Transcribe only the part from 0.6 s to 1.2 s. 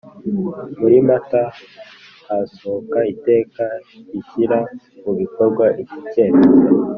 muri